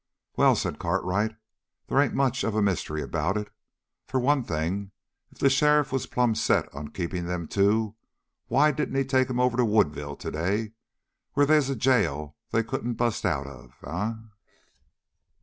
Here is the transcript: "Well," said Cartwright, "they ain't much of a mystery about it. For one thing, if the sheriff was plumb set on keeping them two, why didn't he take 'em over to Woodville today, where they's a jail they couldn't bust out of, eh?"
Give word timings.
"Well," 0.35 0.55
said 0.55 0.79
Cartwright, 0.79 1.35
"they 1.85 1.95
ain't 2.03 2.15
much 2.15 2.43
of 2.43 2.55
a 2.55 2.61
mystery 2.63 3.03
about 3.03 3.37
it. 3.37 3.51
For 4.07 4.19
one 4.19 4.43
thing, 4.43 4.93
if 5.29 5.37
the 5.37 5.47
sheriff 5.47 5.91
was 5.91 6.07
plumb 6.07 6.33
set 6.33 6.67
on 6.73 6.87
keeping 6.87 7.25
them 7.27 7.47
two, 7.47 7.93
why 8.47 8.71
didn't 8.71 8.95
he 8.95 9.05
take 9.05 9.29
'em 9.29 9.39
over 9.39 9.57
to 9.57 9.63
Woodville 9.63 10.15
today, 10.15 10.71
where 11.35 11.45
they's 11.45 11.69
a 11.69 11.75
jail 11.75 12.35
they 12.49 12.63
couldn't 12.63 12.95
bust 12.95 13.27
out 13.27 13.45
of, 13.45 13.73
eh?" 13.85 14.13